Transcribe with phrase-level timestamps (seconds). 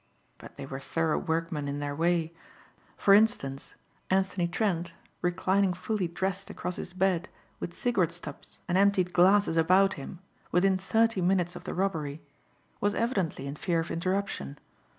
[0.39, 2.33] But they were thorough workmen in their way.
[2.97, 3.75] For instance:
[4.09, 9.93] Anthony Trent, reclining fully dressed across his bed with cigarette stubs and emptied glasses about
[9.93, 10.17] him
[10.51, 12.23] within thirty minutes of the robbery,
[12.79, 14.57] was evidently in fear of interruption.